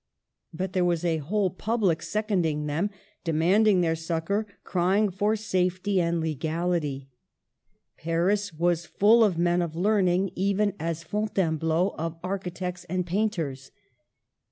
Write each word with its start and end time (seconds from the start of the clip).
But 0.51 0.73
there 0.73 0.83
was 0.83 1.05
a 1.05 1.17
whole 1.19 1.51
public 1.51 2.01
second 2.01 2.43
ing 2.43 2.65
them, 2.65 2.89
demanding 3.23 3.81
their 3.81 3.95
succor, 3.95 4.47
crying 4.63 5.11
for 5.11 5.35
safety 5.35 6.01
and 6.01 6.19
legality. 6.19 7.11
Paris 7.99 8.51
was 8.51 8.87
full 8.87 9.23
of 9.23 9.37
men 9.37 9.61
of 9.61 9.73
THE 9.73 9.73
SORBONNE. 9.75 9.83
1 9.83 10.05
35 10.05 10.07
learning, 10.17 10.31
even 10.35 10.73
as 10.79 11.03
Fontainebleau 11.03 11.93
of 11.99 12.17
architects 12.23 12.83
and 12.85 13.05
painters. 13.05 13.69